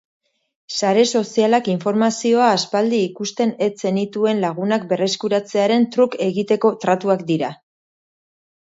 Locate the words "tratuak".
6.87-7.25